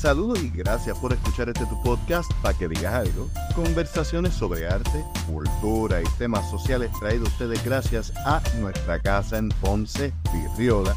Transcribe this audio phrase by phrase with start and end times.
[0.00, 3.28] Saludos y gracias por escuchar este tu podcast para que digas algo.
[3.56, 10.12] Conversaciones sobre arte, cultura y temas sociales traídos ustedes gracias a nuestra casa en Ponce,
[10.32, 10.94] Virriola,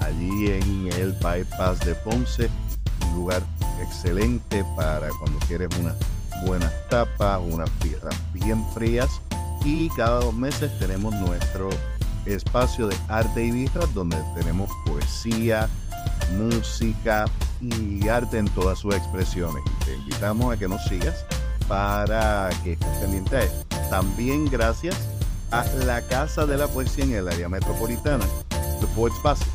[0.00, 2.48] allí en el bypass de Ponce,
[3.08, 3.42] un lugar
[3.82, 5.96] excelente para cuando quieres unas
[6.46, 9.20] buenas tapas, unas birras bien frías
[9.64, 11.70] y cada dos meses tenemos nuestro
[12.24, 15.68] espacio de arte y birras donde tenemos poesía,
[16.38, 17.24] música
[17.60, 19.62] y arte en todas sus expresiones.
[19.84, 21.24] Te invitamos a que nos sigas
[21.68, 23.66] para que estés pendiente a esto.
[23.90, 24.96] También gracias
[25.50, 28.24] a la Casa de la Poesía en el área metropolitana,
[28.80, 29.50] The Poets Passage,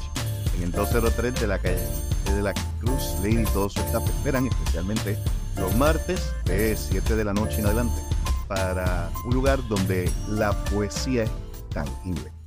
[0.58, 1.88] en el 203 de la calle
[2.26, 3.44] de la Cruz Lady.
[3.54, 5.18] Todos sus staff esperan, especialmente
[5.58, 8.02] los martes de 7 de la noche en adelante,
[8.48, 11.32] para un lugar donde la poesía es
[11.74, 12.39] tangible.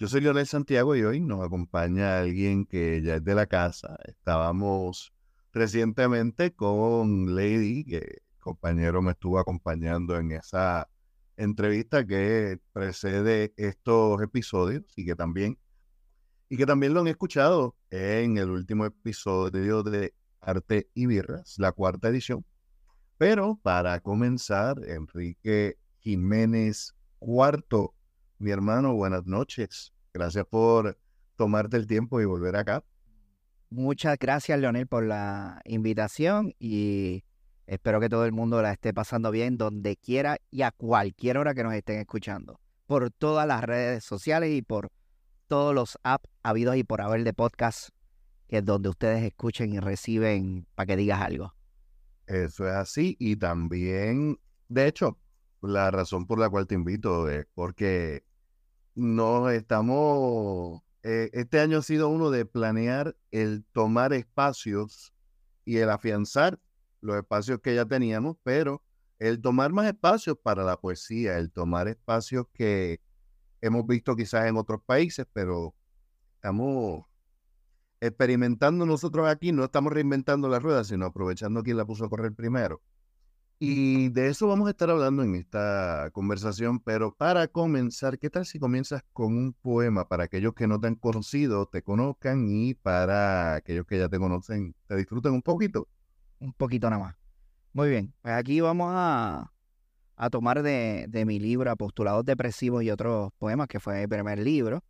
[0.00, 3.98] Yo soy Leonel Santiago y hoy nos acompaña alguien que ya es de la casa.
[4.04, 5.12] Estábamos
[5.52, 10.88] recientemente con Lady, que compañero me estuvo acompañando en esa
[11.36, 15.58] entrevista que precede estos episodios y que también
[16.48, 21.72] y que también lo han escuchado en el último episodio de Arte y Birras, la
[21.72, 22.44] cuarta edición.
[23.16, 27.94] Pero para comenzar, Enrique Jiménez Cuarto
[28.38, 29.92] mi hermano, buenas noches.
[30.14, 30.98] Gracias por
[31.36, 32.84] tomarte el tiempo y volver acá.
[33.70, 37.24] Muchas gracias, Leonel, por la invitación y
[37.66, 41.54] espero que todo el mundo la esté pasando bien donde quiera y a cualquier hora
[41.54, 42.60] que nos estén escuchando.
[42.86, 44.90] Por todas las redes sociales y por
[45.48, 47.90] todos los apps habidos y por haber de podcast,
[48.48, 51.54] que es donde ustedes escuchen y reciben para que digas algo.
[52.26, 53.16] Eso es así.
[53.18, 55.18] Y también, de hecho,
[55.60, 58.24] la razón por la cual te invito es porque
[58.98, 65.14] no estamos, eh, este año ha sido uno de planear el tomar espacios
[65.64, 66.58] y el afianzar
[67.00, 68.82] los espacios que ya teníamos, pero
[69.20, 73.00] el tomar más espacios para la poesía, el tomar espacios que
[73.60, 75.74] hemos visto quizás en otros países, pero
[76.34, 77.04] estamos
[78.00, 82.32] experimentando nosotros aquí, no estamos reinventando la rueda, sino aprovechando quien la puso a correr
[82.32, 82.82] primero.
[83.60, 88.46] Y de eso vamos a estar hablando en esta conversación, pero para comenzar, ¿qué tal
[88.46, 92.74] si comienzas con un poema para aquellos que no te han conocido, te conozcan y
[92.74, 95.88] para aquellos que ya te conocen, te disfruten un poquito?
[96.38, 97.16] Un poquito nada más.
[97.72, 99.50] Muy bien, pues aquí vamos a,
[100.30, 104.84] tomar de, mi libro Apostulados Depresivos y otros poemas, que fue el primer libro.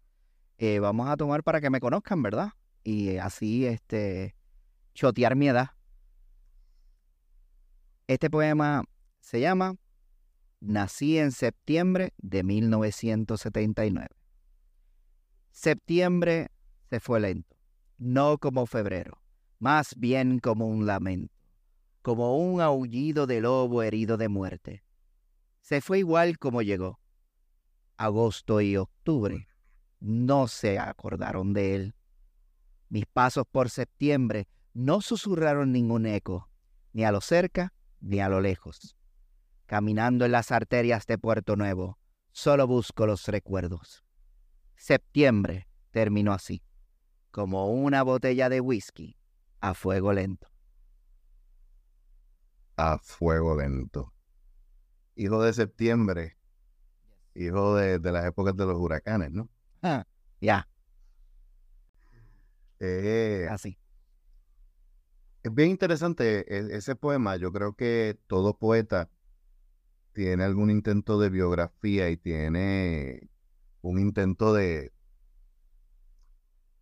[0.59, 2.51] Eh, vamos a tomar para que me conozcan, ¿verdad?
[2.85, 4.35] Y así, este,
[4.93, 5.78] chotear mi edad
[8.09, 8.85] este poema
[9.21, 9.77] se llama
[10.61, 14.09] Nací en septiembre de 1979.
[15.51, 16.49] Septiembre
[16.89, 17.55] se fue lento,
[17.99, 19.21] no como febrero,
[19.59, 21.35] más bien como un lamento,
[22.01, 24.83] como un aullido de lobo herido de muerte.
[25.61, 26.99] Se fue igual como llegó.
[27.99, 29.49] Agosto y octubre
[30.01, 31.95] no se acordaron de él.
[32.89, 36.49] Mis pasos por septiembre no susurraron ningún eco,
[36.95, 38.97] ni a lo cerca ni a lo lejos.
[39.67, 41.99] Caminando en las arterias de Puerto Nuevo,
[42.33, 44.05] solo busco los recuerdos.
[44.77, 46.63] Septiembre terminó así,
[47.31, 49.17] como una botella de whisky
[49.61, 50.49] a fuego lento.
[52.77, 54.13] A fuego lento.
[55.17, 56.39] Hijo de septiembre,
[57.35, 59.49] hijo de, las épocas de los huracanes, ¿no?
[59.83, 60.07] Ah,
[60.41, 60.69] ya.
[62.79, 63.77] Eh, así.
[65.49, 67.37] Es bien interesante e, ese poema.
[67.37, 69.09] Yo creo que todo poeta
[70.13, 73.31] tiene algún intento de biografía y tiene
[73.81, 74.93] un intento de,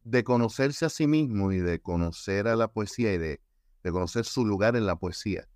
[0.02, 3.40] de conocerse a sí mismo y de conocer a la poesía y de,
[3.88, 5.46] conocer su lugar en la poesía.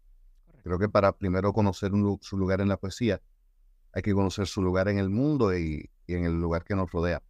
[0.62, 3.20] Creo que para primero conocer su lugar en la poesía,
[3.93, 7.25] hay que conocer su lugar en el mundo y en el lugar que nos rodea.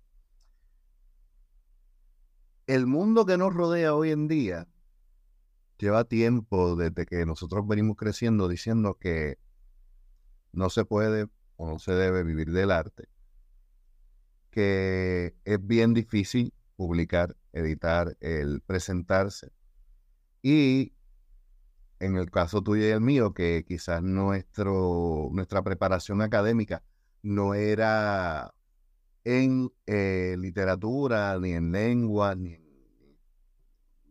[2.66, 4.68] El mundo que nos rodea hoy en día
[5.80, 9.38] lleva tiempo desde que nosotros venimos creciendo diciendo que
[10.52, 13.08] no se puede o no se debe vivir del arte,
[14.50, 19.52] que es bien difícil publicar, editar, el presentarse.
[20.42, 20.94] Y
[22.00, 26.82] en el caso tuyo y el mío, que quizás nuestro, nuestra preparación académica
[27.22, 28.54] no era
[29.24, 32.69] en eh, literatura, ni en lengua, ni en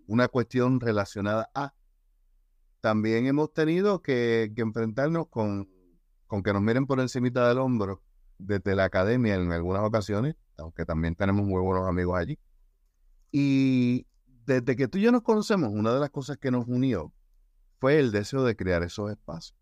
[0.09, 1.73] una cuestión relacionada a.
[2.81, 5.69] También hemos tenido que, enfrentarnos con,
[6.25, 8.01] con, que nos miren por encima del hombro
[8.39, 12.39] desde la academia en algunas ocasiones, aunque también tenemos muy buenos amigos allí.
[13.31, 14.07] Y
[14.45, 17.13] desde que tú y yo nos conocemos, una de las cosas que nos unió
[17.79, 19.59] fue el deseo de crear esos espacios.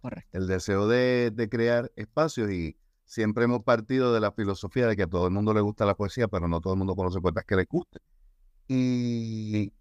[0.00, 0.36] Correcto.
[0.36, 5.04] El deseo de, de crear espacios y siempre hemos partido de la filosofía de que
[5.04, 7.44] a todo el mundo le gusta la poesía, pero no todo el mundo conoce poetas
[7.44, 8.02] que le gusten.
[8.72, 9.72] Y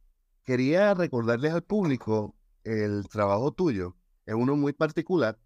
[0.43, 3.95] quería recordarles al público el trabajo tuyo.
[4.25, 5.37] Es uno muy particular.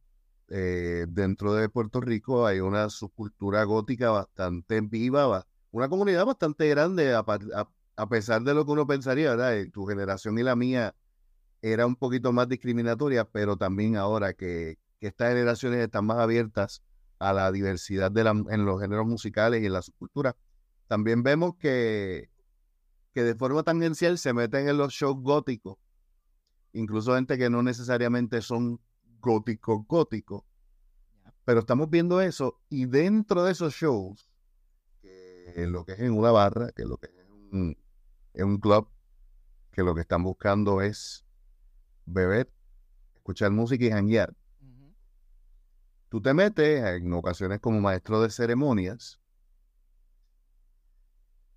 [0.48, 7.14] Eh, dentro de Puerto Rico hay una subcultura gótica bastante viva, una comunidad bastante grande,
[7.14, 9.58] a, pesar de lo que uno pensaría, ¿verdad?
[9.58, 10.96] Eh, tu generación y la mía
[11.62, 16.82] era un poquito más discriminatoria, pero también ahora que, que estas generaciones están más abiertas
[17.20, 20.34] a la diversidad de la, en los géneros musicales y en la subcultura,
[20.88, 22.30] también vemos que
[23.14, 25.78] que de forma tangencial se meten en los shows góticos,
[26.74, 28.82] incluso gente que no necesariamente son
[29.20, 30.44] góticos góticos,
[31.46, 34.30] pero estamos viendo eso y dentro de esos shows,
[35.02, 37.14] que lo que es en una barra, que lo que es
[37.52, 37.78] en
[38.46, 38.90] un, club,
[39.72, 41.24] que lo que están buscando es
[42.06, 42.52] beber,
[43.16, 44.36] escuchar música y janguear.
[46.10, 49.23] Tú te metes en ocasiones como maestro de ceremonias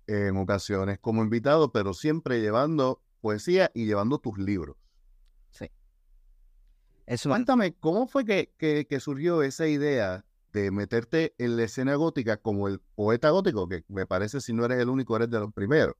[0.07, 4.77] en ocasiones como invitado, pero siempre llevando poesía y llevando tus libros.
[5.51, 5.69] Sí.
[7.05, 12.37] Eso Cuéntame, ¿cómo fue que, que, surgió esa idea de meterte en la escena gótica
[12.37, 13.67] como el poeta gótico?
[13.67, 15.95] Que me parece, si no eres el único, eres de los primeros.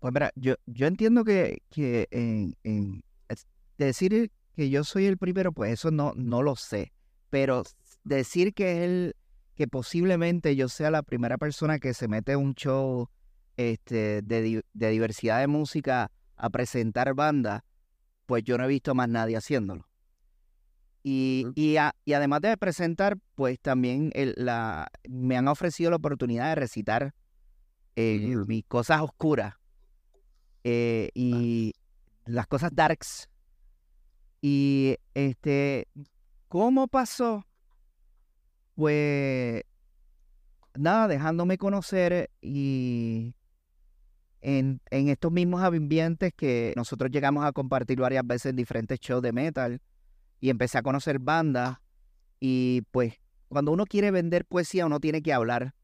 [0.00, 3.02] Pues mira, yo, yo entiendo que, que en,
[3.76, 6.92] decir que yo soy el primero, pues eso no, no lo sé.
[7.30, 7.64] Pero
[8.04, 9.16] decir que es el,
[9.58, 13.10] que posiblemente yo sea la primera persona que se mete en un show
[13.56, 17.64] este, de, diversidad de música a presentar banda,
[18.26, 19.84] pues yo no he visto más nadie haciéndolo.
[21.02, 27.12] Y, y, además de presentar, pues también la, me han ofrecido la oportunidad de recitar
[27.96, 29.54] eh, mis cosas oscuras
[30.62, 31.72] eh, y
[32.26, 33.28] las cosas darks.
[34.40, 35.88] Y este,
[36.46, 37.47] ¿cómo pasó?
[38.78, 39.64] Pues
[40.76, 43.34] nada, dejándome conocer y
[44.40, 49.32] en, estos mismos ambientes que nosotros llegamos a compartir varias veces en diferentes shows de
[49.32, 49.80] metal
[50.38, 51.78] y empecé a conocer bandas
[52.38, 53.14] y pues
[53.48, 55.74] cuando uno quiere vender poesía uno tiene que hablar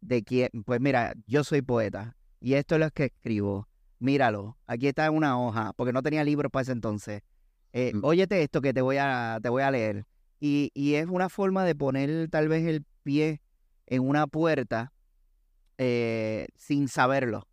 [0.00, 3.68] de que, pues mira, yo soy poeta y esto es lo que escribo,
[3.98, 7.20] míralo, aquí está en una hoja, porque no tenía libro para ese entonces.
[7.74, 8.02] Eh, mm.
[8.02, 10.06] óyete esto que te voy a, te voy a leer.
[10.40, 13.40] Y, es una forma de poner tal vez el pie
[13.86, 14.92] en una puerta
[15.78, 17.48] eh, sin saberlo.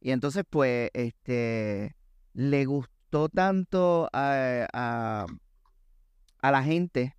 [0.00, 1.94] Y entonces, pues, este,
[2.32, 5.26] le gustó tanto a,
[6.42, 7.16] a, la gente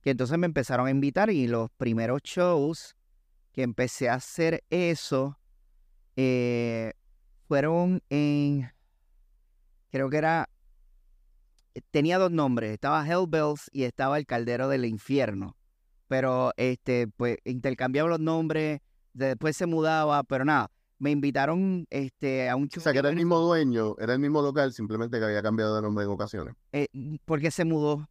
[0.00, 2.96] que entonces me empezaron a invitar y los primeros shows
[3.52, 5.38] que empecé a hacer eso
[6.16, 6.92] eh,
[7.46, 8.70] fueron en,
[9.90, 10.48] creo que era
[11.90, 15.56] tenía dos nombres, estaba Hellbells y estaba el Caldero del Infierno.
[16.08, 18.80] Pero este, pues intercambiaba los nombres,
[19.12, 22.80] después se mudaba, pero nada, me invitaron este, a un show.
[22.80, 25.76] O sea, que era el mismo dueño, era el mismo local, simplemente que había cambiado
[25.76, 26.54] de nombre en ocasiones.
[26.72, 26.88] Eh,
[27.24, 28.08] porque se mudó.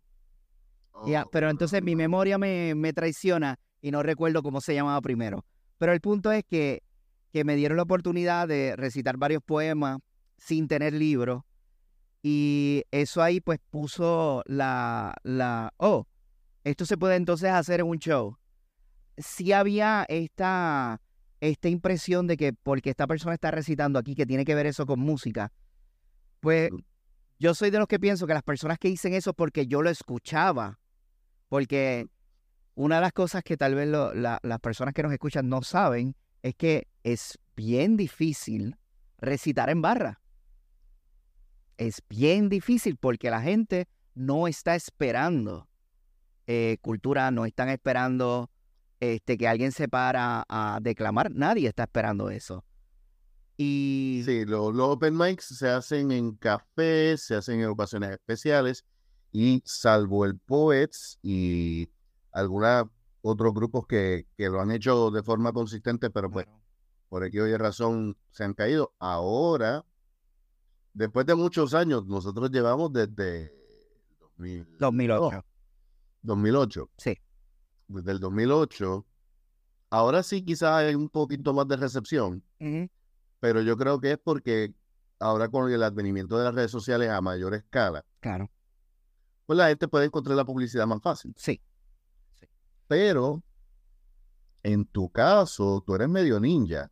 [1.06, 5.02] ya, oh, pero entonces mi memoria me, me, traiciona y no recuerdo cómo se llamaba
[5.02, 5.44] primero.
[5.78, 6.84] Pero el punto es que,
[7.32, 10.00] que me dieron la oportunidad de recitar varios poemas
[10.38, 11.46] sin tener libro
[12.30, 16.06] y eso ahí pues puso la, la, oh,
[16.66, 18.38] esto se puede entonces hacer en un show.
[19.18, 21.00] Si había esta,
[21.40, 24.86] esta impresión de que porque esta persona está recitando aquí, que tiene que ver eso
[24.86, 25.54] con música,
[26.42, 26.70] pues
[27.40, 29.90] yo soy de los que pienso que las personas que dicen eso porque yo lo
[29.90, 30.80] escuchaba,
[31.48, 32.08] porque
[32.76, 36.56] una de las cosas que tal vez las personas que nos escuchan no saben es
[36.56, 38.76] que es bien difícil
[39.18, 40.20] recitar en barra
[41.78, 45.68] es bien difícil porque la gente no está esperando
[46.48, 48.50] eh, cultura, no están esperando
[49.00, 51.32] este, que alguien se para a declamar.
[51.32, 52.64] Nadie está esperando eso.
[53.58, 54.22] Y...
[54.26, 58.86] Sí, los, open mics se hacen en cafés, se hacen en ocasiones especiales
[59.32, 61.90] y salvo el Poets y
[62.32, 62.86] algunos
[63.22, 66.46] otros grupos que, que, lo han hecho de forma consistente, pero pues
[67.10, 68.94] por aquí hoy razón se han caído.
[69.00, 69.84] Ahora
[70.98, 73.54] después de muchos años, nosotros llevamos desde
[74.80, 75.46] 2008.
[76.24, 76.90] 2008.
[76.98, 77.18] Sí.
[77.88, 79.06] Desde el 2008.
[79.90, 82.44] Ahora sí quizás hay un poquito más de recepción,
[83.40, 84.74] pero yo creo que es porque
[85.20, 88.52] ahora con el advenimiento de las redes sociales a mayor escala, claro.
[89.46, 91.34] pues la gente puede encontrar la publicidad más fácil.
[91.38, 91.62] Sí.
[92.34, 92.48] sí.
[92.88, 93.42] Pero
[94.64, 96.92] en tu caso, tú eres medio ninja.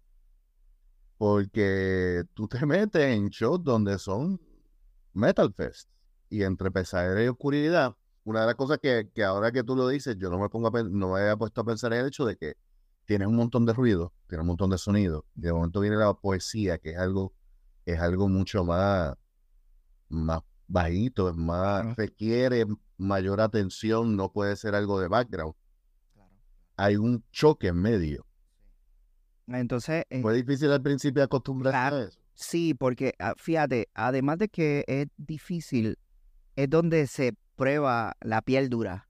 [1.17, 4.39] Porque tú te metes en shows donde son
[5.13, 5.89] Metal Fest
[6.29, 7.95] y entre pesadera y oscuridad.
[8.23, 10.67] Una de las cosas que, que ahora que tú lo dices, yo no me pongo
[10.67, 12.55] a, no me había puesto a pensar en el hecho de que
[13.05, 15.25] tiene un montón de ruido, tiene un montón de sonido.
[15.35, 17.33] De momento viene la poesía, que es algo,
[17.85, 19.15] es algo mucho más,
[20.09, 22.65] más bajito, es más, requiere
[22.97, 25.53] mayor atención, no puede ser algo de background.
[26.77, 28.25] Hay un choque en medio.
[29.47, 30.05] Entonces.
[30.09, 32.19] Eh, Fue difícil al principio acostumbrarse a eso.
[32.33, 35.97] Sí, porque ah, fíjate, además de que es difícil,
[36.55, 39.07] es donde se prueba la piel dura.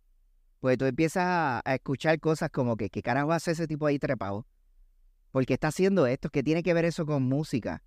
[0.59, 4.45] Pues tú empiezas a, escuchar cosas como que, ¿qué carajo hace ese tipo ahí trepado?
[5.31, 7.83] Porque está haciendo esto, ¿qué tiene que ver eso con música?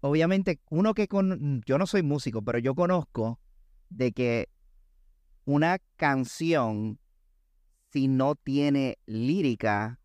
[0.00, 1.62] Obviamente, uno que con.
[1.66, 3.40] Yo no soy músico, pero yo conozco
[3.90, 4.48] de que
[5.44, 6.98] una canción,
[7.92, 10.00] si no tiene lírica,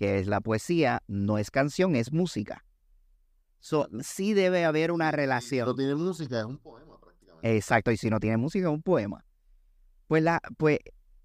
[0.00, 2.64] que es la poesía, no es canción, es música.
[3.58, 5.66] So, sí debe haber una relación.
[5.66, 7.54] Si no tiene música, es un poema prácticamente.
[7.54, 9.22] Exacto, y si no tiene música, es un poema.
[10.06, 10.78] Pues, la, pues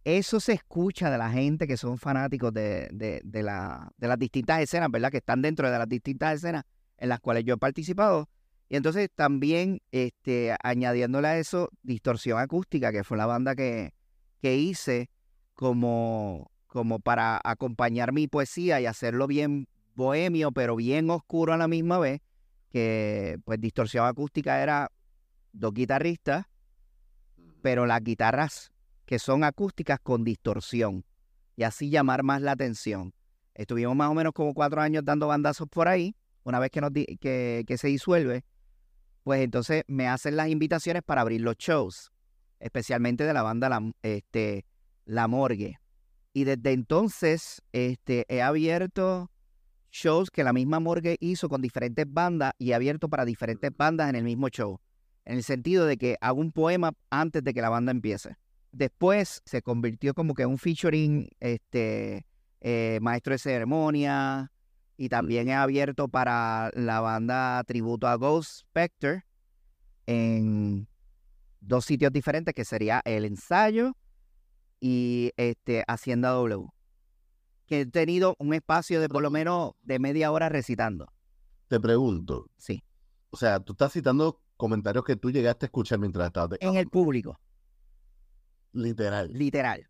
[0.04, 4.60] eso se escucha de la gente que son fanáticos de, de, la, de las distintas
[4.60, 5.10] escenas, ¿verdad?
[5.10, 6.66] Que están dentro de las distintas escenas
[6.98, 8.28] en las cuales yo he participado.
[8.68, 13.94] Y entonces también este, añadiéndole a eso Distorsión Acústica, que fue la banda que,
[14.42, 15.10] que hice
[15.54, 21.70] como, como para acompañar mi poesía y hacerlo bien bohemio, pero bien oscuro a la
[21.70, 22.20] misma vez,
[22.70, 24.92] que pues distorsión acústica era
[25.54, 26.48] dos guitarristas,
[27.62, 28.74] pero las guitarras
[29.06, 31.06] que son acústicas con distorsión
[31.56, 33.14] y así llamar más la atención.
[33.54, 36.14] Estuvimos más o menos como cuatro años dando bandazos por ahí,
[36.44, 38.44] una vez que, nos que, que se disuelve,
[39.24, 42.12] pues entonces me hacen las invitaciones para abrir los shows,
[42.60, 44.66] especialmente de la banda La, este,
[45.06, 45.80] la Morgue.
[46.36, 49.32] Y desde entonces este, he abierto
[49.90, 54.10] shows que la misma Morgue hizo con diferentes bandas y he abierto para diferentes bandas
[54.10, 54.82] en el mismo show.
[55.24, 58.36] En el sentido de que hago un poema antes de que la banda empiece.
[58.74, 62.26] Después se convirtió como que un featuring este,
[62.60, 64.52] eh, maestro de ceremonia.
[64.98, 69.24] Y también he abierto para la banda tributo a Ghost Spectre
[70.06, 70.86] en
[71.62, 73.96] dos sitios diferentes, que sería el ensayo
[74.88, 76.68] y este, Hacienda W.
[77.66, 81.12] Que he tenido un espacio de por lo menos de media hora recitando.
[81.68, 82.52] Te pregunto.
[82.58, 82.84] Sí.
[83.32, 86.60] O sea, tú estás citando comentarios que tú llegaste a escuchar mientras estabas...
[86.62, 87.40] En el público.
[88.74, 89.34] Literal.
[89.34, 89.90] Literal.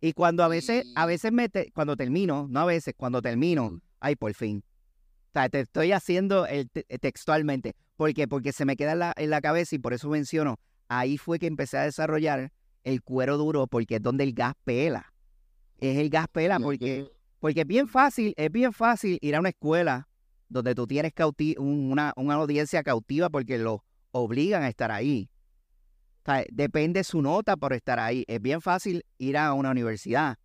[0.00, 4.14] Y cuando a veces, a veces me cuando termino, no a veces, cuando termino, ay,
[4.14, 4.62] por fin.
[5.30, 7.74] O sea, te estoy haciendo el textualmente.
[7.96, 8.28] ¿Por qué?
[8.28, 11.40] Porque se me queda en la, en la cabeza y por eso menciono, ahí fue
[11.40, 12.52] que empecé a desarrollar
[12.84, 15.12] el cuero duro porque es donde el gas pela.
[15.78, 17.10] Es el gas pela porque,
[17.40, 20.08] porque es bien fácil, es bien fácil ir a una escuela
[20.48, 21.12] donde tú tienes
[21.58, 25.30] una, una audiencia cautiva porque lo obligan a estar ahí.
[26.22, 28.24] O sea, depende su nota por estar ahí.
[28.28, 30.38] Es bien fácil ir a una universidad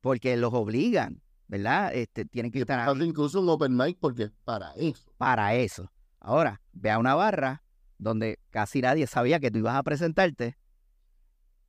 [0.00, 1.92] porque los obligan, ¿verdad?
[1.94, 3.02] Este, tienen que estar ahí.
[3.02, 5.10] Incluso un open mic porque para eso.
[5.16, 5.90] Para eso.
[6.20, 7.64] Ahora, ve a una barra
[7.96, 10.56] donde casi nadie sabía que tú ibas a presentarte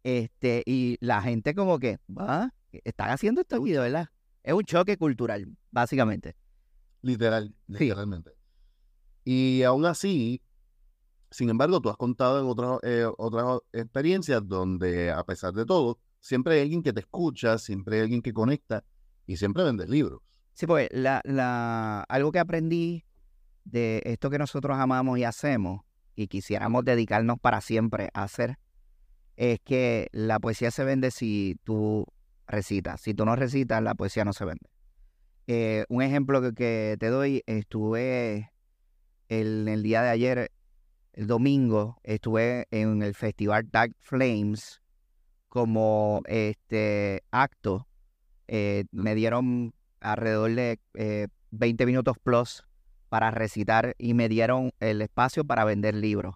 [0.03, 4.10] este, y la gente como que, va, están haciendo este video, ¿verdad?
[4.44, 6.36] Es un choque cultural, básicamente.
[7.01, 8.32] Literal, literalmente.
[9.24, 10.41] Y aún así,
[11.32, 16.00] sin embargo, tú has contado en otras, eh, otras experiencias donde, a pesar de todo,
[16.20, 18.84] siempre hay alguien que te escucha, siempre hay alguien que conecta
[19.25, 20.22] y siempre vendes libros.
[20.53, 23.06] Sí, pues la, la, algo que aprendí
[23.63, 25.82] de esto que nosotros amamos y hacemos
[26.15, 28.58] y quisiéramos dedicarnos para siempre a hacer
[29.39, 32.05] es que la poesía se vende si tú
[32.46, 33.00] recitas.
[33.00, 34.69] Si tú no recitas, la poesía no se vende.
[35.48, 38.51] Eh, un ejemplo que, te doy, estuve
[39.29, 40.51] el, el día de ayer,
[41.13, 44.81] el domingo, estuve en el festival Dark Flames
[45.48, 47.88] como este acto.
[48.50, 52.65] Eh, me dieron alrededor de 20 eh, minutos plus
[53.08, 56.36] para recitar y me dieron el espacio para vender libros.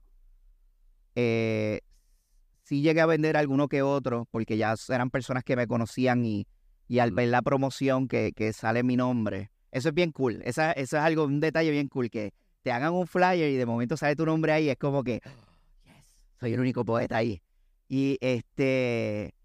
[2.74, 6.48] Sí llegué a vender alguno que otro, porque ya eran personas que me conocían y,
[6.88, 10.42] y al ver la promoción que, que, sale mi nombre, eso es bien cool.
[10.44, 13.66] Esa, eso es algo, un detalle bien cool, que te hagan un flyer y de
[13.68, 15.22] momento sale tu nombre ahí, es como que,
[15.86, 17.44] yes, soy el único poeta ahí.
[17.88, 19.36] Y este,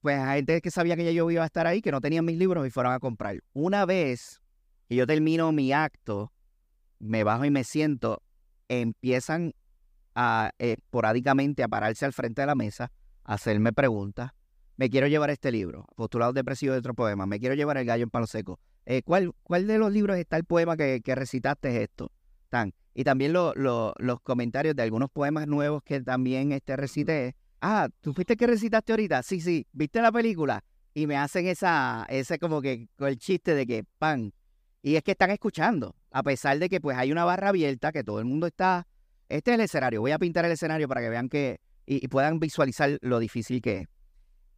[0.00, 2.24] pues hay gente que sabía que ya yo iba a estar ahí, que no tenían
[2.24, 3.42] mis libros y fueron a comprar.
[3.52, 4.40] Una vez
[4.88, 6.32] que yo termino mi acto,
[7.00, 8.22] me bajo y me siento,
[8.68, 9.54] empiezan
[10.14, 12.90] a, esporádicamente a pararse al frente de la mesa,
[13.24, 14.32] a hacerme preguntas.
[14.76, 17.26] Me quiero llevar este libro, Postulados Depresivos de otro poema.
[17.26, 18.58] Me quiero llevar El gallo en palo seco.
[18.86, 22.10] eh, ¿cuál, ¿cuál de los libros está el poema que, que recitaste esto?
[22.48, 22.72] Tan.
[22.92, 27.34] Y también lo- lo- los comentarios de algunos poemas nuevos que también este, recité.
[27.60, 29.22] Ah, ¿tú fuiste que recitaste ahorita?
[29.22, 29.66] Sí, sí.
[29.72, 30.62] ¿Viste la película?
[30.92, 34.32] Y me hacen esa, ese como que con el chiste de que pan.
[34.82, 38.04] Y es que están escuchando, a pesar de que pues hay una barra abierta, que
[38.04, 38.86] todo el mundo está.
[39.34, 40.00] Este es el escenario.
[40.00, 43.60] Voy a pintar el escenario para que vean que y, y puedan visualizar lo difícil
[43.60, 43.88] que es.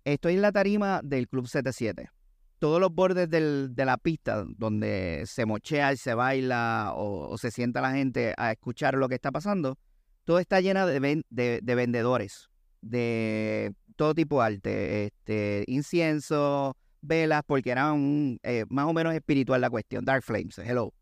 [0.04, 2.10] Estoy en la tarima del Club 77.
[2.58, 7.38] Todos los bordes del- de la pista donde se mochea y se baila o, o
[7.38, 9.78] se sienta la gente a escuchar lo que está pasando,
[10.24, 12.50] todo está lleno de, ven- de- de vendedores
[12.82, 19.14] de todo tipo de arte, este, incienso, velas, porque era un, eh, más o menos
[19.14, 20.92] espiritual la cuestión, Dark Flames, hello.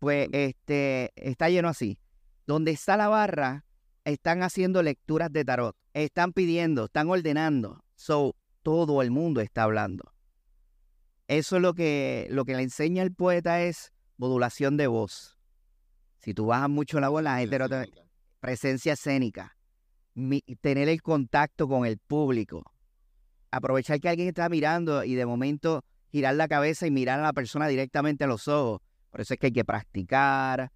[0.00, 1.98] Pues este, está lleno así.
[2.46, 3.64] Donde está la barra,
[4.04, 7.82] están haciendo lecturas de tarot, están pidiendo, están ordenando.
[7.96, 10.12] So, todo el mundo está hablando.
[11.28, 15.36] Eso es lo que, lo que le enseña el poeta es modulación de voz.
[16.18, 17.92] Si tú bajas mucho la voz, la gente no te...
[18.40, 19.56] Presencia escénica.
[20.14, 22.62] Mi- tener el contacto con el público.
[23.50, 27.32] Aprovechar que alguien está mirando y de momento girar la cabeza y mirar a la
[27.32, 28.80] persona directamente a los ojos.
[29.10, 30.70] Por eso es que hay que practicar.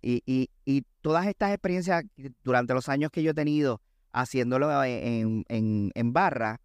[0.00, 2.04] Y, y- y todas estas experiencias
[2.44, 3.80] durante los años que yo he tenido
[4.12, 6.60] haciéndolo en, en- en barra,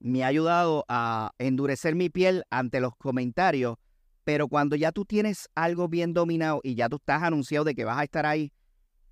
[0.00, 3.76] me ha ayudado a endurecer mi piel ante los comentarios.
[4.24, 7.84] Pero cuando ya tú tienes algo bien dominado y ya tú estás anunciado de que
[7.84, 8.52] vas a estar ahí,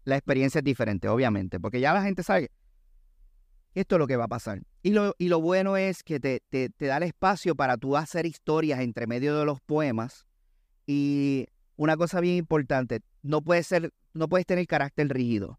[0.04, 2.48] la experiencia es diferente, obviamente, porque ya la gente sabe
[3.74, 4.62] que esto es lo que va a pasar.
[4.82, 7.96] Y lo, y lo bueno es que te, te- te da el espacio para tú
[7.96, 10.26] hacer historias entre medio de los poemas.
[10.86, 11.46] Y
[11.80, 15.58] una cosa bien importante, no puedes ser, no puedes tener carácter rígido.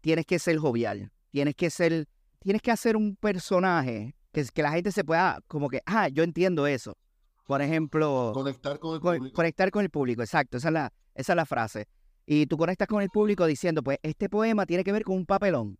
[0.00, 1.10] Tienes que ser jovial.
[1.32, 2.06] Tienes que ser,
[2.38, 6.22] tienes que hacer un personaje que, que la gente se pueda, como que, ah, yo
[6.22, 6.96] entiendo eso.
[7.44, 9.34] Por ejemplo, Conectar con el Con- público.
[9.34, 11.88] conectar con el público, exacto, esa es, la, esa es la frase.
[12.24, 15.26] Y tú conectas con el público diciendo, pues este poema tiene que ver con un
[15.26, 15.76] papelón.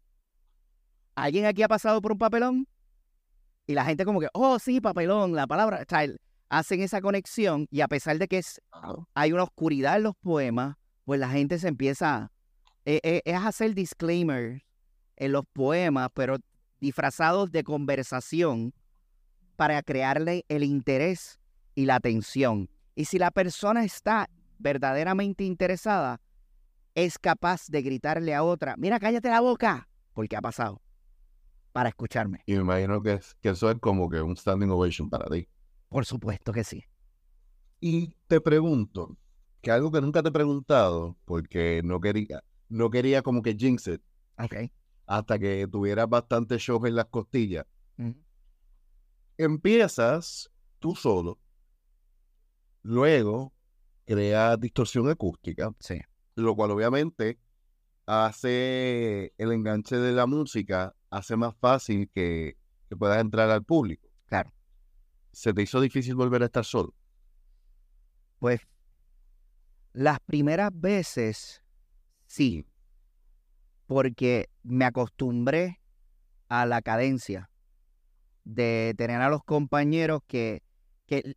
[1.14, 2.66] ¿Alguien aquí ha pasado por un papelón?
[3.68, 5.85] Y la gente como que, oh, sí, papelón, la palabra,
[6.53, 8.61] hacen esa conexión y a pesar de que es,
[9.15, 12.31] hay una oscuridad en los poemas, pues la gente se empieza,
[12.85, 14.62] eh, eh, es hacer disclaimers
[15.17, 16.37] en los poemas, pero
[16.79, 18.75] disfrazados de conversación
[19.57, 21.41] para crearle el interés
[21.75, 22.69] y la atención.
[22.95, 26.21] Y si la persona está verdaderamente interesada,
[26.95, 30.83] es capaz de gritarle a otra, mira, cállate la boca, porque ha pasado,
[31.73, 32.43] para escucharme.
[32.45, 35.49] Y me imagino que, que eso es como que un standing ovation para ti.
[35.92, 36.85] Por supuesto que sí.
[37.81, 39.16] Y te pregunto,
[39.61, 43.88] que algo que nunca te he preguntado, porque no quería, no quería como que jinx
[43.88, 44.02] it,
[45.07, 47.66] hasta que tuvieras bastante shows en las costillas.
[49.37, 51.38] Empiezas tú solo,
[52.83, 53.52] luego
[54.05, 56.00] creas distorsión acústica, Sí.
[56.37, 57.38] lo cual obviamente
[58.07, 62.57] hace el enganche de la música, hace más fácil que,
[62.88, 64.09] que puedas entrar al público.
[64.26, 64.52] Claro.
[65.33, 66.95] ¿Se te hizo difícil volver a estar solo?
[68.38, 68.61] Pues
[69.92, 71.62] las primeras veces
[72.27, 72.66] sí,
[73.87, 75.81] porque me acostumbré
[76.49, 77.51] a la cadencia
[78.45, 80.62] de tener a los compañeros que,
[81.07, 81.37] que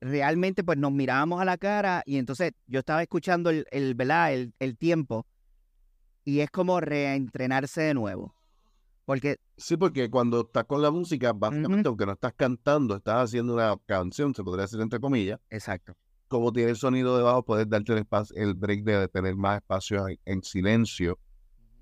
[0.00, 4.54] realmente pues nos mirábamos a la cara y entonces yo estaba escuchando el, el, el,
[4.58, 5.26] el tiempo
[6.24, 8.34] y es como reentrenarse de nuevo.
[9.04, 13.54] Porque Sí, porque cuando estás con la música, básicamente, aunque no estás cantando, estás haciendo
[13.54, 15.94] una canción, se podría decir entre comillas, Exacto.
[16.28, 20.08] como tiene el sonido debajo, puedes darte el, espacio, el break de tener más espacio
[20.08, 21.18] en, en silencio,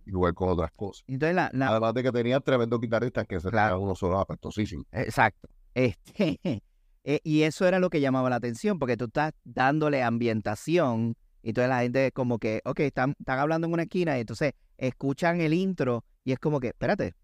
[0.05, 1.05] igual con otras cosas.
[1.07, 3.81] Entonces la, la- Además de que tenías tremendos guitarristas que se Claro.
[3.81, 4.85] uno solo apretosísimo.
[4.93, 5.49] Exacto.
[5.75, 6.39] Este,
[7.05, 11.49] eh, y eso era lo que llamaba la atención, porque tú estás dándole ambientación y
[11.51, 14.53] entonces la gente es como que, ok, están, están hablando en una esquina y entonces
[14.77, 17.15] escuchan el intro y es como que, espérate,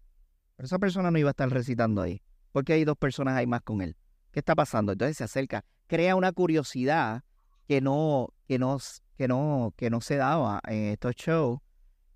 [0.55, 2.21] pero esa persona no iba a estar recitando ahí.
[2.51, 3.95] porque hay dos personas ahí más con él?
[4.31, 4.91] ¿Qué está pasando?
[4.91, 7.23] Entonces se acerca, crea una curiosidad
[7.67, 8.77] que no, que no,
[9.17, 11.59] que no, que no se daba en estos shows.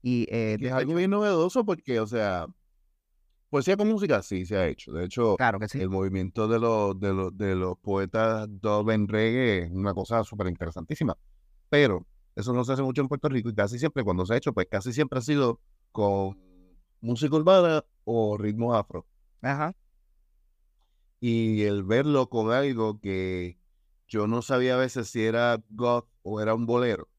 [0.01, 2.47] Y eh, es algo bien novedoso porque, o sea,
[3.49, 4.91] poesía con música sí se ha hecho.
[4.91, 5.79] De hecho, claro que sí.
[5.79, 10.23] el movimiento de los, de los, de los poetas dub en reggae es una cosa
[10.23, 11.15] súper interesantísima.
[11.69, 14.37] Pero eso no se hace mucho en Puerto Rico y casi siempre cuando se ha
[14.37, 16.37] hecho, pues casi siempre ha sido con
[17.03, 19.05] música urbana o ritmos afro.
[19.41, 19.75] Ajá.
[21.19, 23.57] Y el verlo con algo que
[24.07, 27.09] yo no sabía a veces si era goth o era un bolero.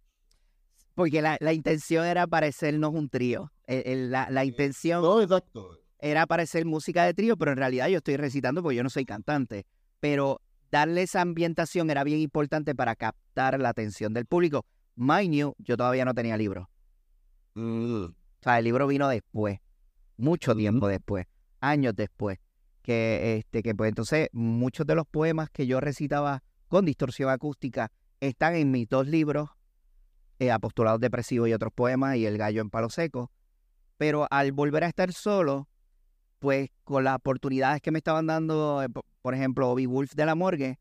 [0.95, 3.53] Porque la, la intención era parecernos un trío.
[3.67, 5.79] El- el- la, la intención No, exacto.
[5.99, 9.05] era parecer música de trío, pero en realidad yo estoy recitando porque yo no soy
[9.05, 9.67] cantante.
[10.01, 14.65] Pero darle esa ambientación era bien importante para captar la atención del público.
[14.97, 16.71] Mind you, yo todavía no tenía libro.
[17.55, 19.59] Mm, O sea, el libro vino después,
[20.17, 21.27] mucho tiempo después,
[21.61, 22.39] años después.
[22.83, 27.91] Que, este, que pues entonces muchos de los poemas que yo recitaba con distorsión acústica
[28.21, 29.49] están en mis dos libros,
[30.39, 33.31] eh, Apostolados Depresivos y otros poemas, y El Gallo en Palo Seco.
[33.97, 35.69] Pero al volver a estar solo,
[36.41, 40.27] pues con las oportunidades que me estaban dando, eh, po- por ejemplo, Obi Wolf de
[40.27, 40.79] la Morgue,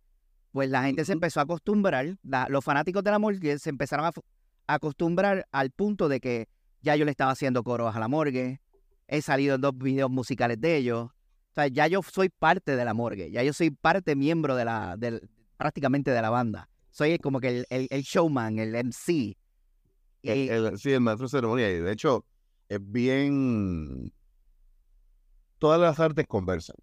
[0.51, 4.05] pues la gente se empezó a acostumbrar, la- los fanáticos de la Morgue se empezaron
[4.07, 4.11] a
[4.67, 6.49] acostumbrar al punto de que
[6.81, 8.59] ya yo le estaba haciendo coros a la Morgue,
[9.13, 12.84] he salido en dos videos musicales de ellos, o sea, ya yo soy parte de
[12.84, 16.67] la Morgue, ya yo soy parte miembro de la, del, prácticamente de la banda.
[16.89, 19.12] Soy como que el, el- el showman, el MC.
[19.12, 19.38] Y-
[20.23, 21.69] el- el- sí, el maestro de ceremonia.
[21.69, 22.26] Y de hecho,
[22.69, 24.12] es bien.
[25.60, 26.76] Todas las artes conversan.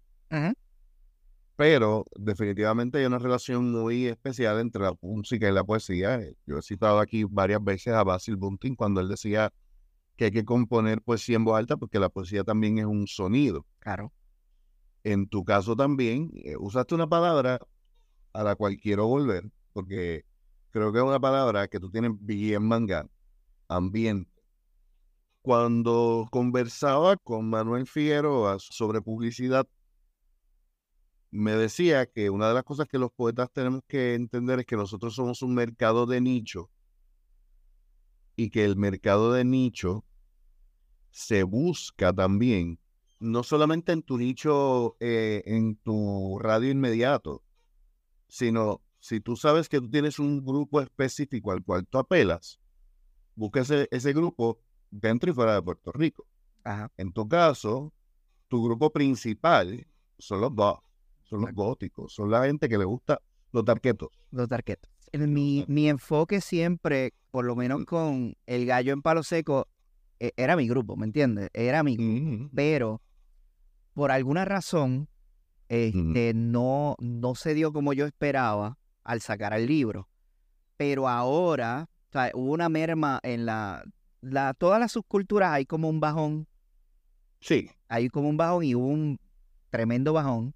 [1.57, 6.19] Pero definitivamente hay una relación muy especial entre la música y la poesía.
[6.45, 9.51] Yo he citado aquí varias veces a Basil Bunting cuando él decía
[10.21, 13.65] que hay que componer poesía en voz alta porque la poesía también es un sonido.
[13.79, 14.13] Claro.
[15.03, 17.59] En tu caso también, eh, usaste una palabra
[18.31, 20.23] a la cual quiero volver, porque
[20.69, 23.09] creo que es una palabra que tú tienes bien manga,
[23.67, 24.29] ambiente.
[25.41, 29.67] Cuando conversaba con Manuel Figueroa sobre publicidad,
[31.31, 34.77] me decía que una de las cosas que los poetas tenemos que entender es que
[34.77, 36.69] nosotros somos un mercado de nicho
[38.35, 40.05] y que el mercado de nicho
[41.11, 42.79] se busca también,
[43.19, 47.43] no solamente en tu nicho, eh, en tu radio inmediato,
[48.27, 52.59] sino si tú sabes que tú tienes un grupo específico al cual tú apelas,
[53.35, 56.25] busca ese, ese grupo dentro y fuera de Puerto Rico.
[56.63, 56.91] Ajá.
[56.97, 57.93] En tu caso,
[58.47, 60.83] tu grupo principal son los goth,
[61.23, 63.21] son los góticos, son la gente que le gusta
[63.51, 64.09] los tarquetos.
[64.31, 64.91] Los tarquetos.
[65.11, 69.67] En Mi, mi enfoque siempre, por lo menos con el gallo en palo seco,
[70.35, 71.49] era mi grupo, ¿me entiendes?
[71.53, 72.51] Era mi grupo.
[72.55, 73.01] Pero
[73.93, 75.09] por alguna razón,
[75.69, 80.09] este, no, no se dio como yo esperaba al sacar el libro.
[80.77, 83.83] Pero ahora, o sea, hubo una merma en la,
[84.21, 86.47] la, todas las subculturas hay como un bajón,
[87.41, 89.19] Sí, hay como un bajón y hubo un
[89.71, 90.53] tremendo bajón.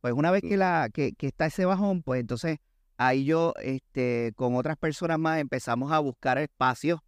[0.00, 2.58] Pues una vez que la, que, que está ese bajón, pues entonces
[2.96, 7.00] ahí yo, este, con otras personas más empezamos a buscar espacios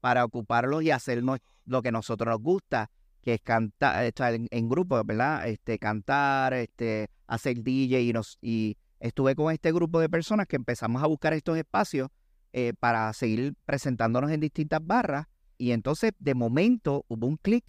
[0.00, 2.90] para ocuparlos y hacernos lo que nosotros nos gusta,
[3.22, 5.46] que es cantar, estar en, grupo, ¿verdad?
[5.48, 10.56] Este, cantar, este, hacer DJ y nos, y estuve con este grupo de personas que
[10.56, 12.08] empezamos a buscar estos espacios
[12.52, 15.26] eh, para seguir presentándonos en distintas barras.
[15.58, 17.64] Y entonces, de momento, hubo un clic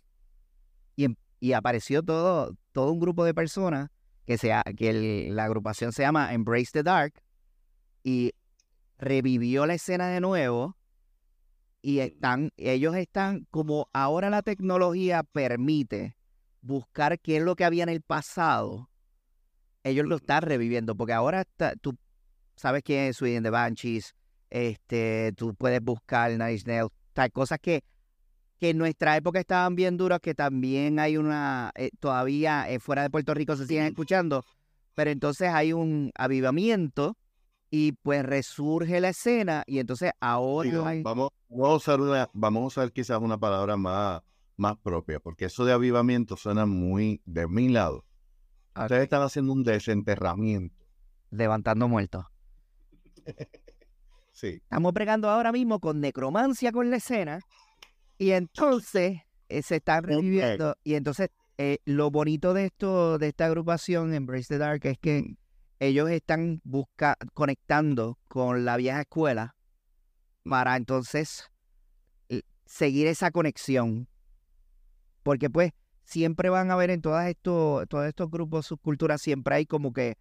[0.96, 3.89] y, em- y apareció todo, todo un grupo de personas
[4.26, 7.13] que, sea, que la agrupación se llama Embrace the Dark
[8.04, 8.32] y
[9.00, 10.78] revivió la escena de nuevo
[11.82, 16.15] y están, ellos están, como ahora la tecnología permite
[16.62, 18.89] buscar qué es lo que había en el pasado,
[19.84, 21.96] ellos lo están reviviendo, porque ahora está- tú
[22.56, 24.13] sabes quién es Sweden the Banshees,
[24.50, 27.84] este, tú puedes buscar Inch Nails, sea, cosas que,
[28.60, 33.04] que en nuestra época estaban bien duras, que también hay una, eh, todavía eh, fuera
[33.04, 34.44] de Puerto Rico se siguen escuchando,
[34.96, 37.15] pero entonces hay un avivamiento
[37.71, 42.29] y pues resurge la escena y entonces ahora Digo, hay- vamos, vamos a usar una,
[42.34, 44.21] vamos a usar quizás una palabra más,
[44.58, 48.05] más propia, porque eso de avivamiento suena muy de mi lado.
[48.75, 50.75] Ustedes están haciendo un desenterramiento.
[51.32, 52.25] levantando muertos.
[54.32, 54.47] Sí.
[54.63, 57.41] Estamos bregando ahora mismo con necromancia con la escena
[58.17, 63.47] y entonces eh, se están reviviendo y entonces eh, lo bonito de esto de esta
[63.47, 65.36] agrupación Embrace the Dark es que
[65.80, 69.56] ellos están busca conectando con la vieja escuela
[70.44, 71.50] para entonces
[72.65, 74.08] seguir esa conexión
[75.24, 75.72] porque pues
[76.04, 80.18] siempre van a ver en todas estos todos estos grupos subculturas siempre hay como que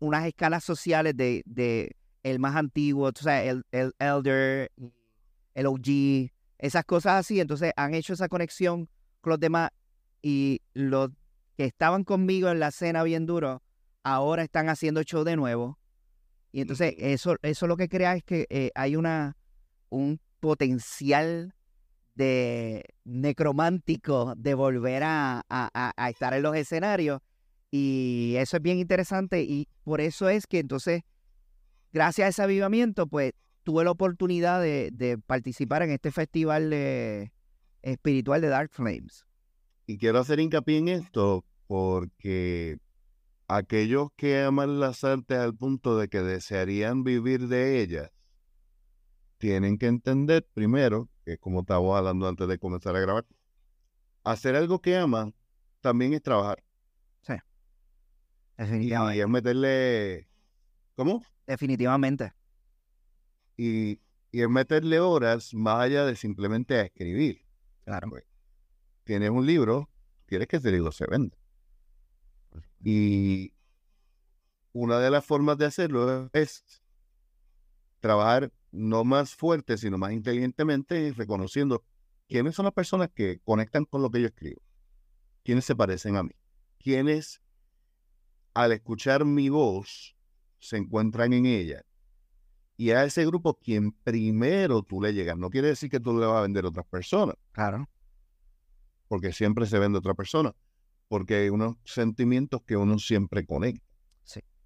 [0.00, 4.70] unas escalas sociales de, de el más antiguo, o sea, el, el elder,
[5.54, 7.40] el OG, esas cosas así.
[7.40, 8.88] Entonces han hecho esa conexión
[9.20, 9.70] con los demás
[10.22, 11.10] y los
[11.56, 13.62] que estaban conmigo en la escena bien duro,
[14.02, 15.78] ahora están haciendo show de nuevo.
[16.52, 19.36] Y entonces eso, eso lo que crea es que eh, hay una
[19.88, 21.54] un potencial
[22.14, 27.20] de necromántico de volver a, a- a- a estar en los escenarios.
[27.70, 31.02] Y eso es bien interesante y por eso es que entonces,
[31.92, 37.32] gracias a ese avivamiento, pues tuve la oportunidad de, de participar en este festival de-
[37.82, 39.24] espiritual de Dark Flames.
[39.86, 42.78] Y quiero hacer hincapié en esto porque
[43.56, 48.10] aquellos que aman las artes al punto de que desearían vivir de ellas,
[49.38, 53.26] tienen que entender primero, que como estaba hablando antes de comenzar a grabar,
[54.24, 55.34] hacer algo que aman
[55.80, 56.62] también es trabajar.
[57.22, 57.34] Sí.
[58.56, 59.18] Definitivamente.
[59.18, 60.28] y es meterle,
[60.94, 61.22] ¿cómo?
[61.46, 62.32] Definitivamente.
[63.56, 67.44] Y, y es meterle horas más allá de simplemente escribir.
[67.84, 68.08] Claro.
[69.04, 69.90] Tienes un libro,
[70.26, 71.36] quieres que ese libro se venda.
[72.84, 73.52] Y
[74.72, 76.82] una de las formas de hacerlo es
[78.00, 81.84] trabajar no más fuerte, sino más inteligentemente reconociendo
[82.28, 84.62] quiénes son las personas que conectan con lo que yo escribo,
[85.44, 86.32] quiénes se parecen a mí,
[86.78, 87.42] quiénes
[88.54, 90.16] al escuchar mi voz
[90.58, 91.84] se encuentran en ella.
[92.76, 96.26] Y a ese grupo quien primero tú le llegas, no quiere decir que tú le
[96.26, 97.88] vas a vender a otras personas, Claro.
[99.08, 100.54] porque siempre se vende a otra persona,
[101.12, 103.84] porque hay unos sentimientos que uno siempre conecta.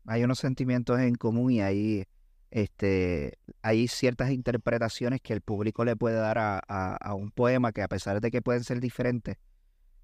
[0.06, 2.04] Hay unos sentimientos en común y hay,
[2.52, 7.72] este, hay ciertas interpretaciones que el público le puede dar a, a- a un poema
[7.72, 9.38] que a pesar de que pueden ser diferentes,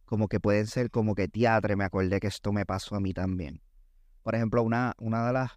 [0.04, 3.12] como que pueden ser como que teatro, me acordé que esto me pasó a mí
[3.14, 3.60] también.
[4.24, 5.52] Por ejemplo, una, una de las,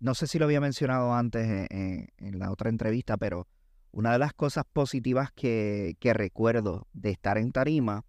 [0.00, 3.46] no sé si lo había mencionado antes en, en- en la otra entrevista, pero
[3.92, 8.06] una de las cosas positivas que, que recuerdo de estar en Tarima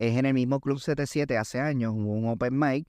[0.00, 2.88] es en el mismo Club 77 hace años, hubo un open mic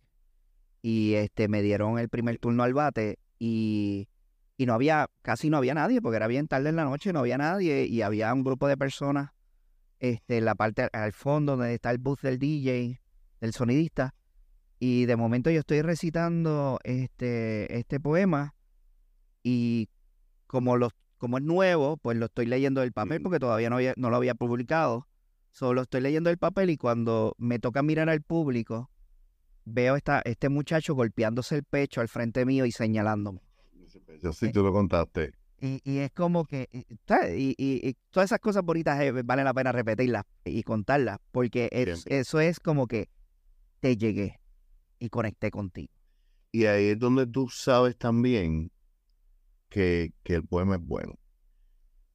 [0.82, 4.08] y este me dieron el primer turno al bate y,
[4.56, 7.20] y no había, casi no había nadie, porque era bien tarde en la noche, no
[7.20, 9.32] había nadie, y había un grupo de personas
[10.00, 13.02] este, en la parte al, fondo donde está el booth del DJ,
[13.42, 14.16] del sonidista,
[14.80, 18.56] y de momento yo estoy recitando este, este poema
[19.44, 19.90] y
[20.48, 23.94] como los, como es nuevo, pues lo estoy leyendo del papel porque todavía no, había,
[23.98, 25.08] no lo había publicado.
[25.52, 28.90] Solo estoy leyendo el papel y cuando me toca mirar al público,
[29.66, 33.42] veo esta, este muchacho golpeándose el pecho al frente mío y señalándome.
[34.22, 35.34] Yo sí, tú lo contaste.
[35.60, 37.38] Y, y es como que, y, ¿sabes?
[37.38, 41.70] y, y- y todas esas cosas bonitas eh, vale la pena repetirlas y contarlas, porque
[41.72, 43.10] es- eso es como que
[43.80, 44.40] te llegué
[44.98, 45.92] y conecté contigo.
[46.52, 48.72] Y ahí es donde tú sabes también
[49.70, 51.14] que, que el poema es bueno.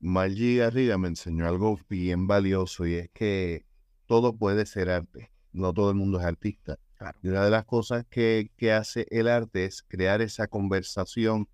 [0.00, 3.64] Margie Garriga me enseñó algo bien valioso y es que
[4.06, 5.30] todo puede ser arte.
[5.52, 6.78] No todo el mundo es artista.
[6.98, 7.18] Claro.
[7.22, 11.48] Y una de las cosas que, que hace el arte es crear esa conversación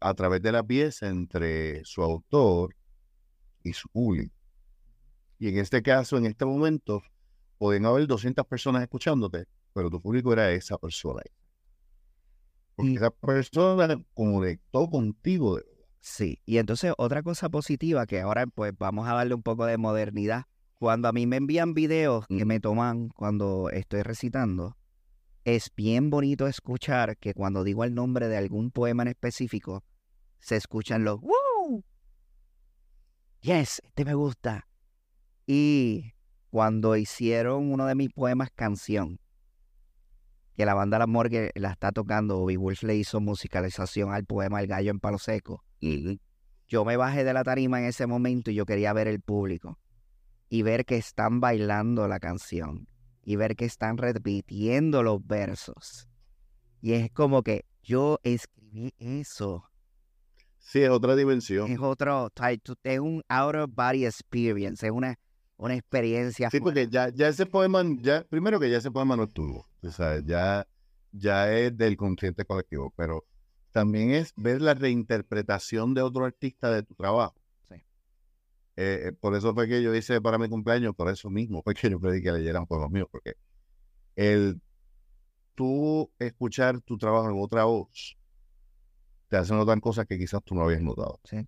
[0.00, 2.74] a través de la pieza entre su autor
[3.62, 4.34] y su público.
[5.38, 7.02] Y en este caso, en este momento,
[7.58, 11.22] pueden haber 200 personas escuchándote, pero tu público era esa persona.
[12.74, 15.56] Porque Y- esa persona conectó contigo.
[15.56, 15.71] de verdad.
[16.02, 19.78] Sí, y entonces otra cosa positiva que ahora pues vamos a darle un poco de
[19.78, 20.46] modernidad.
[20.74, 24.76] Cuando a mí me envían videos que me toman cuando estoy recitando,
[25.44, 29.84] es bien bonito escuchar que cuando digo el nombre de algún poema en específico,
[30.40, 31.84] se escuchan los ¡Woo!
[33.40, 34.66] Yes, este me gusta.
[35.46, 36.14] Y
[36.50, 39.20] cuando hicieron uno de mis poemas canción,
[40.56, 44.60] que la banda La Morgue la está tocando, Bobby Wolf le hizo musicalización al poema
[44.60, 45.62] El gallo en palo seco.
[46.68, 49.78] Yo me bajé de la tarima en ese momento y yo quería ver el público
[50.48, 52.86] y ver que están bailando la canción
[53.24, 56.08] y ver que están repitiendo los versos.
[56.80, 59.64] Y es como que yo escribí eso.
[60.58, 61.70] Sí, es otra dimensión.
[61.70, 62.30] Es otro,
[62.84, 65.18] es un out of body experience, es una,
[65.56, 66.48] una experiencia.
[66.50, 69.66] Sí, porque ya, ya ese poema, ya, primero que ya ese poema no es tuyo,
[69.82, 70.66] o sea, ya,
[71.10, 73.24] ya es del consciente colectivo, pero
[73.72, 77.34] también es ver la reinterpretación de otro artista de tu trabajo.
[77.68, 77.76] Sí.
[78.76, 81.74] Eh, eh, por eso fue que yo hice para mi cumpleaños, por eso mismo, fue
[81.74, 83.34] que yo pedí que leyeran poemas míos, porque
[84.14, 84.60] el
[85.54, 88.16] tú escuchar tu trabajo en otra voz
[89.28, 91.18] te hace notar cosas que quizás tú no habías notado.
[91.24, 91.46] Sí.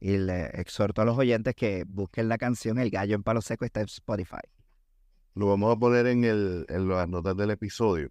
[0.00, 3.64] Y le exhorto a los oyentes que busquen la canción El gallo en palo seco,
[3.64, 4.42] está en Spotify.
[5.34, 8.10] Lo vamos a poner en, el, en las notas del episodio.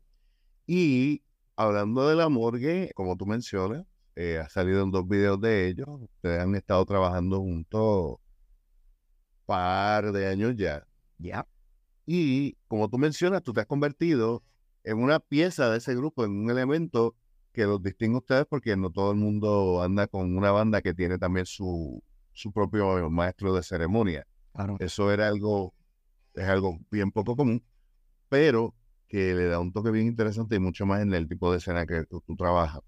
[0.66, 1.22] Y
[1.64, 5.88] hablando de la morgue, como tú mencionas, eh, ha salido en dos videos de ellos.
[5.88, 8.18] Ustedes han estado trabajando juntos
[9.46, 10.86] par de años ya.
[11.18, 11.48] Ya.
[12.06, 14.44] Y como tú mencionas, tú te has convertido
[14.84, 17.16] en una pieza de ese grupo, en un elemento
[17.54, 20.94] que los distingue a ustedes porque no todo el mundo anda con una banda que
[20.94, 24.26] tiene también su, su propio maestro de ceremonia.
[24.54, 24.78] Claro.
[24.80, 25.74] Eso era algo,
[26.34, 27.64] es algo bien poco común,
[28.28, 28.74] pero
[29.14, 31.86] que le da un toque bien interesante y mucho más en el tipo de escena
[31.86, 32.82] que tú, trabajas.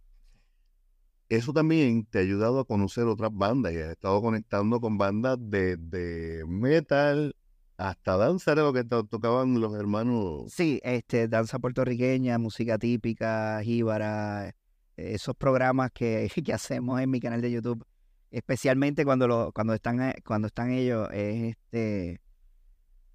[1.29, 5.37] Eso también te ha ayudado a conocer otras bandas y has estado conectando con bandas
[5.39, 7.35] de, de metal
[7.77, 10.51] hasta danza era lo que tocaban los hermanos.
[10.51, 14.55] Sí, este, danza puertorriqueña, música típica, jíbara,
[14.97, 17.85] esos programas que, que hacemos en mi canal de YouTube,
[18.31, 22.19] especialmente cuando lo, cuando están eh, cuando están ellos, es este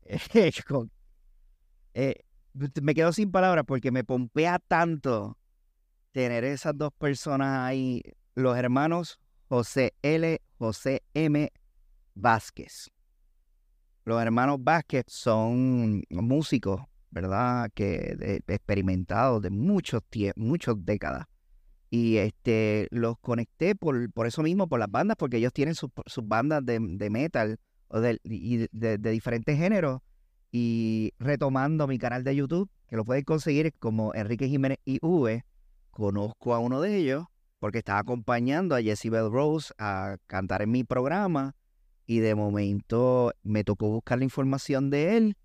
[1.94, 2.14] eh,
[2.54, 5.38] me quedo sin palabras porque me pompea tanto
[6.12, 8.02] tener esas dos personas ahí,
[8.34, 11.52] los hermanos José L, José M.
[12.14, 12.90] Vázquez.
[14.04, 17.70] Los hermanos Vázquez son músicos, ¿verdad?
[17.74, 20.02] Que experimentados de muchos
[20.36, 21.26] muchas décadas.
[21.90, 25.90] Y este, los conecté por, por eso mismo, por las bandas, porque ellos tienen sus,
[26.22, 27.58] bandas de, metal
[27.88, 30.00] o de, y de, diferentes géneros.
[30.52, 35.44] Y retomando mi canal de YouTube, que lo pueden conseguir como Enrique Jiménez IV,
[35.90, 37.24] conozco a uno de ellos
[37.60, 41.54] porque estaba acompañando a Jesse Bell Rose a cantar en mi programa
[42.06, 45.36] y de momento me tocó buscar la información de él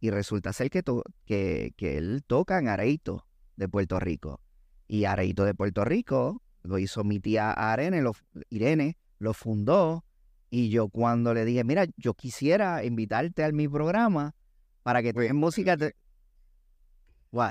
[0.00, 0.82] y resulta ser que,
[1.26, 4.40] que, que él toca en Areito de Puerto Rico.
[4.86, 8.12] Y Areito de Puerto Rico lo hizo mi tía Arene, lo,
[8.50, 10.04] Irene, lo fundó.
[10.50, 14.34] Y yo cuando le dije, mira, yo quisiera invitarte a mi programa
[14.84, 15.76] para que tengas música.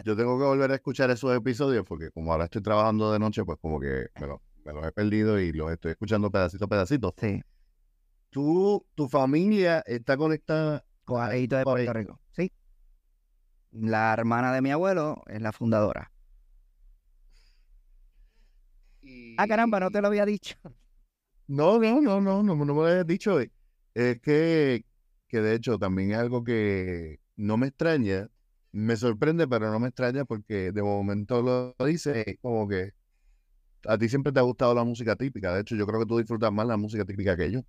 [0.06, 3.44] Yo tengo que volver a escuchar esos episodios porque como ahora estoy trabajando de noche,
[3.44, 4.28] pues como que me,
[4.74, 7.14] los he perdido y los estoy escuchando pedacito a pedacito.
[7.18, 7.42] Sí.
[8.30, 12.20] ¿Tú, tu familia está conectada con Areito de Puerto Rico?
[12.32, 12.50] Sí.
[13.72, 16.12] La hermana de mi abuelo es la fundadora.
[19.38, 20.56] Ah, caramba, no te lo había dicho.
[21.48, 23.38] No, no, no, no, no, me lo habías dicho.
[23.40, 24.86] Es que,
[25.28, 28.30] que de hecho también es algo que no me extraña,
[28.72, 32.92] me sorprende, pero no me extraña porque de momento lo dice como que
[33.88, 35.54] a ti siempre te ha gustado la música típica.
[35.54, 37.62] De hecho, yo creo que tú disfrutas más la música típica que yo.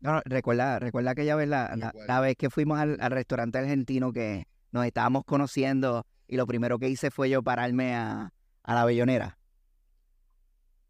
[0.00, 4.46] No, recuerda, recuerda aquella vez, la, la, vez que fuimos al, al, restaurante argentino que
[4.72, 9.36] nos estábamos conociendo y lo primero que hice fue yo pararme a, a la bellonera.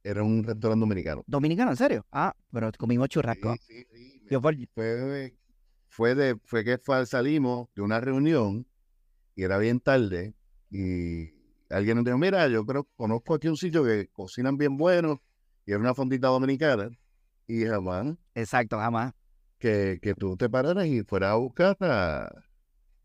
[0.04, 1.24] Era un restaurante dominicano.
[1.26, 2.06] ¿Dominicano, en serio?
[2.12, 3.56] Ah, pero comimos churrasco.
[3.66, 3.84] Sí,
[4.28, 4.36] sí,
[4.72, 5.34] Fue,
[5.90, 8.66] fue, de, fue que salimos de una reunión
[9.34, 10.34] y era bien tarde
[10.70, 11.32] y
[11.68, 15.20] alguien nos dijo, mira, yo creo conozco aquí un sitio que cocinan bien bueno
[15.66, 16.90] y era una fondita dominicana
[17.46, 18.14] y jamás.
[18.34, 19.12] Exacto, jamás.
[19.58, 21.76] Que, que tú te pararas y fueras a buscar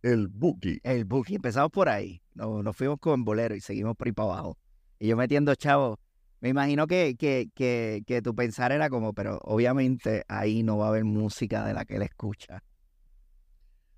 [0.03, 0.79] el Buki.
[0.83, 2.21] El Buki, empezamos por ahí.
[2.35, 4.57] Nos, nos fuimos con bolero y seguimos por ahí para abajo.
[4.99, 5.97] Y yo metiendo chavos
[6.39, 10.85] me imagino que, que, que, que, tu pensar era como, pero obviamente ahí no va
[10.85, 12.61] a haber música de la que él escucha.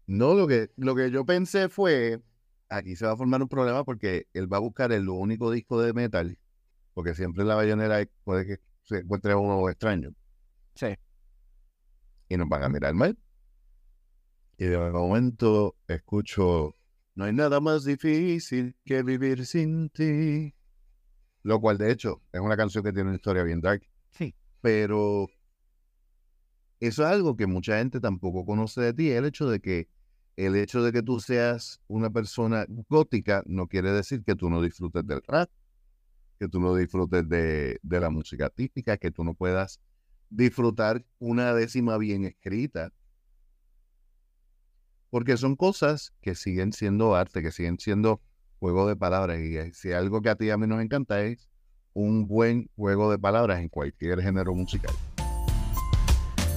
[0.07, 2.21] No, lo que, lo que yo pensé fue,
[2.69, 5.81] aquí se va a formar un problema porque él va a buscar el único disco
[5.81, 6.39] de metal,
[6.93, 10.13] porque siempre en la bayonera puede que se encuentre uno extraño.
[10.75, 10.95] Sí.
[12.29, 13.17] Y nos van a mirar mal.
[14.57, 16.73] Y de momento escucho,
[17.13, 20.55] no hay nada más difícil que vivir sin ti.
[21.43, 23.83] Lo cual, de hecho, es una canción que tiene una historia bien dark.
[24.11, 24.33] Sí.
[24.61, 25.27] Pero
[26.79, 29.11] eso es algo que mucha gente tampoco conoce de ti.
[29.11, 29.89] El hecho de que
[30.37, 34.61] el hecho de que tú seas una persona gótica no quiere decir que tú no
[34.61, 35.49] disfrutes del rap,
[36.39, 39.81] que tú no disfrutes de, de la música típica, que tú no puedas
[40.29, 42.93] disfrutar una décima bien escrita.
[45.09, 48.21] Porque son cosas que siguen siendo arte, que siguen siendo
[48.59, 49.39] juego de palabras.
[49.39, 51.49] Y si algo que a ti a mí nos encanta es
[51.93, 54.93] un buen juego de palabras en cualquier género musical.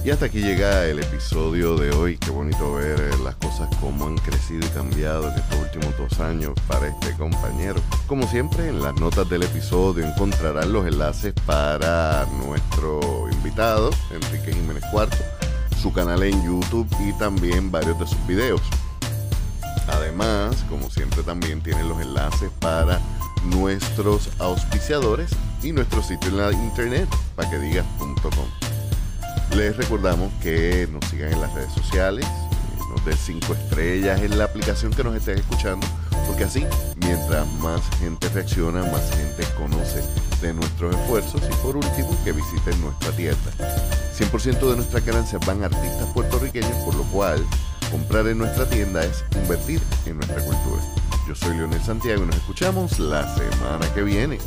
[0.03, 2.17] Y hasta aquí llega el episodio de hoy.
[2.17, 6.19] Qué bonito ver eh, las cosas como han crecido y cambiado en estos últimos dos
[6.19, 7.79] años para este compañero.
[8.07, 14.83] Como siempre, en las notas del episodio encontrarán los enlaces para nuestro invitado, Enrique Jiménez
[14.91, 15.17] Cuarto,
[15.79, 18.61] su canal en YouTube y también varios de sus videos.
[19.87, 22.99] Además, como siempre, también tienen los enlaces para
[23.43, 25.29] nuestros auspiciadores
[25.61, 28.60] y nuestro sitio en la internet, paquedigas.com.
[29.55, 32.25] Les recordamos que nos sigan en las redes sociales,
[32.89, 35.85] nos den 5 estrellas en la aplicación que nos estén escuchando,
[36.27, 36.65] porque así,
[36.97, 40.01] mientras más gente reacciona, más gente conoce
[40.41, 43.51] de nuestros esfuerzos y por último, que visiten nuestra tienda.
[44.17, 47.45] 100% de nuestras ganancias van a artistas puertorriqueños, por lo cual
[47.91, 50.81] Comprar en nuestra tienda es invertir en nuestra cultura.
[51.27, 54.37] Yo soy Leonel Santiago y nos escuchamos la semana que viene.